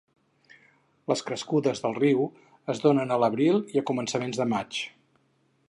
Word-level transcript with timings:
Les 1.11 1.21
crescudes 1.27 1.83
del 1.83 1.93
riu 1.99 2.25
es 2.75 2.81
donen 2.87 3.13
a 3.13 3.19
l'abril 3.25 3.61
i 3.77 3.81
a 3.83 3.85
començaments 3.91 4.41
de 4.43 4.49
maig. 4.55 4.81